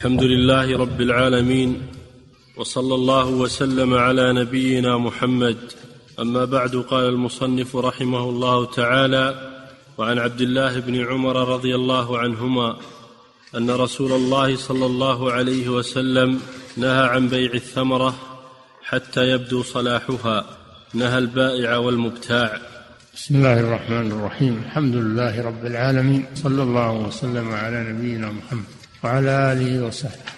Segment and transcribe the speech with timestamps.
[0.00, 1.82] الحمد لله رب العالمين
[2.56, 5.56] وصلى الله وسلم على نبينا محمد.
[6.20, 9.26] أما بعد قال المصنف رحمه الله تعالى
[9.98, 12.76] وعن عبد الله بن عمر رضي الله عنهما
[13.56, 16.40] أن رسول الله صلى الله عليه وسلم
[16.76, 18.14] نهى عن بيع الثمرة
[18.82, 20.44] حتى يبدو صلاحها.
[20.94, 22.58] نهى البائع والمبتاع.
[23.14, 24.62] بسم الله الرحمن الرحيم.
[24.66, 26.26] الحمد لله رب العالمين.
[26.34, 28.79] صلى الله وسلم على نبينا محمد.
[29.04, 30.30] وعلى آله وصحبه.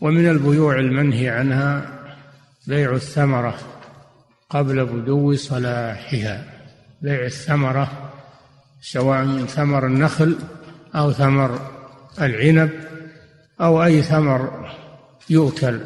[0.00, 1.98] ومن البيوع المنهي عنها
[2.66, 3.58] بيع الثمرة
[4.50, 6.44] قبل بدو صلاحها.
[7.02, 8.10] بيع الثمرة
[8.82, 10.36] سواء من ثمر النخل
[10.94, 11.60] أو ثمر
[12.20, 12.70] العنب
[13.60, 14.70] أو أي ثمر
[15.30, 15.80] يؤكل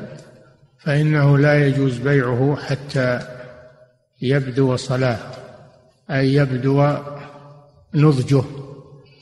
[0.79, 3.21] فإنه لا يجوز بيعه حتى
[4.23, 5.19] يبدو صلاح
[6.11, 6.97] أي يبدو
[7.95, 8.45] نضجه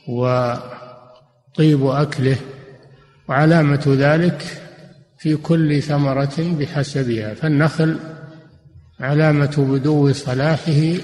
[0.07, 2.37] وطيب أكله
[3.27, 4.61] وعلامة ذلك
[5.17, 7.97] في كل ثمرة بحسبها فالنخل
[8.99, 10.95] علامة بدو صلاحه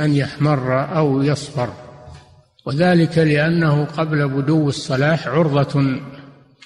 [0.00, 1.72] أن يحمر أو يصفر
[2.66, 6.00] وذلك لأنه قبل بدو الصلاح عرضة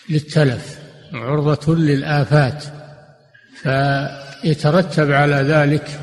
[0.08, 0.78] للتلف
[1.12, 2.64] عرضة للآفات
[3.54, 6.00] فيترتب على ذلك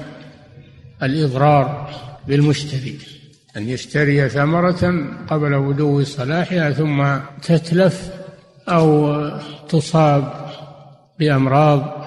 [1.04, 1.90] الإضرار
[2.28, 3.00] بالمشتري
[3.58, 8.10] أن يشتري ثمرة قبل بدو صلاحها ثم تتلف
[8.70, 9.22] أو
[9.70, 10.34] تصاب
[11.20, 12.06] بأمراض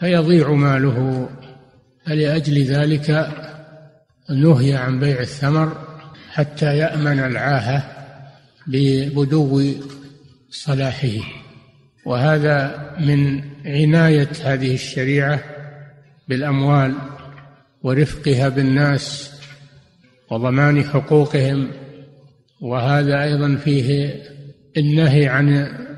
[0.00, 1.28] فيضيع ماله
[2.06, 3.28] فلأجل ذلك
[4.30, 5.76] نهي عن بيع الثمر
[6.30, 7.84] حتى يأمن العاهة
[8.66, 9.72] ببدو
[10.50, 11.18] صلاحه.
[12.06, 15.40] وهذا من عناية هذه الشريعة
[16.28, 16.94] بالأموال
[17.82, 19.32] ورفقها بالناس
[20.30, 21.70] وضمان حقوقهم
[22.60, 24.22] وهذا أيضا فيه
[24.76, 25.48] النهي عن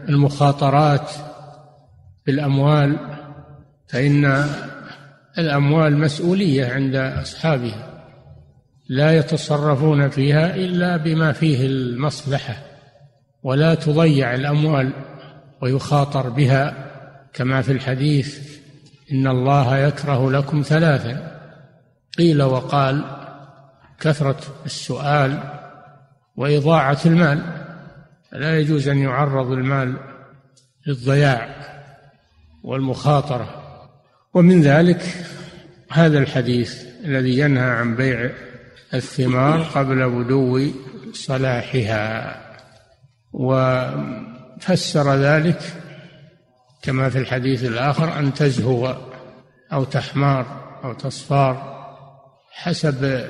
[0.08, 1.10] المخاطرات
[2.26, 2.98] بالأموال
[3.88, 4.44] فإن
[5.38, 7.94] الأموال مسؤولية عند أصحابها
[8.88, 12.56] لا يتصرفون فيها إلا بما فيه المصلحة
[13.42, 14.92] ولا تضيع الأموال
[15.62, 16.74] ويخاطر بها
[17.32, 18.54] كما في الحديث
[19.12, 21.40] إن الله يكره لكم ثلاثا
[22.18, 23.04] قيل وقال
[24.00, 25.38] كثرة السؤال
[26.36, 27.42] وإضاعة المال.
[28.34, 29.96] لا يجوز أن يعرض المال
[30.86, 31.56] للضياع
[32.62, 33.60] والمخاطرة.
[34.34, 35.02] ومن ذلك
[35.90, 38.30] هذا الحديث الذي ينهى عن بيع
[38.94, 40.70] الثمار قبل بدو
[41.12, 42.40] صلاحها.
[43.32, 45.60] وفسر ذلك
[46.82, 48.96] كما في الحديث الآخر أن تزهو
[49.72, 50.46] أو تحمار
[50.84, 51.74] أو تصفار
[52.50, 53.26] حسب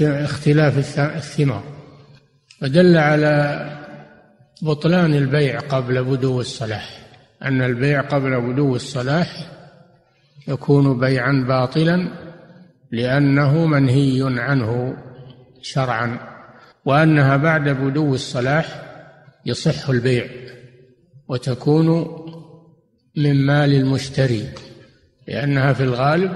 [0.00, 1.79] اختلاف الثمار.
[2.62, 3.66] ودل على
[4.62, 7.00] بطلان البيع قبل بدو الصلاح.
[7.42, 9.50] أن البيع قبل بدو الصلاح
[10.48, 12.08] يكون بيعا باطلا
[12.92, 14.96] لأنه منهي عنه
[15.62, 16.18] شرعا
[16.84, 18.82] وأنها بعد بدو الصلاح
[19.46, 20.26] يصح البيع
[21.28, 21.88] وتكون
[23.16, 24.48] من مال المشتري
[25.28, 26.32] لأنها في الغالب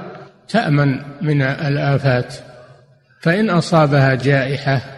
[0.48, 2.34] تأمن من الآفات.
[3.20, 4.93] فإن أصابها جائحة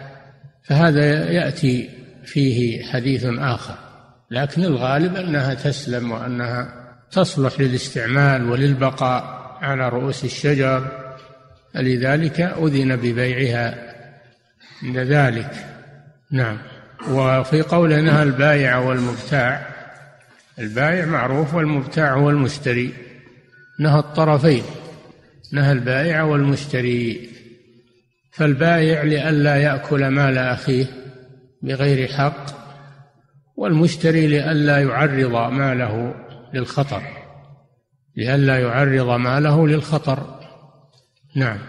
[0.67, 1.89] فهذا يأتي
[2.25, 3.75] فيه حديث آخر
[4.31, 6.73] لكن الغالب أنها تسلم وأنها
[7.11, 10.87] تصلح للاستعمال وللبقاء على رؤوس الشجر.
[11.73, 13.93] فلذلك أذن ببيعها
[14.83, 15.51] عند ذلك.
[16.31, 16.57] نعم.
[17.09, 19.67] وفي قوله نهى البائع والمبتاع
[20.59, 22.93] البائع معروف والمبتاع هو المشتري.
[23.79, 24.63] نهى الطرفين
[25.53, 27.29] نهى البائع والمشتري.
[28.37, 30.85] فالبائع لئلا يأكل مال أخيه
[31.61, 32.45] بغير حق
[33.55, 36.15] والمشتري لئلا يعرض ماله
[36.53, 37.01] للخطر
[38.15, 40.39] لئلا يعرض ماله للخطر.
[41.35, 41.59] نعم.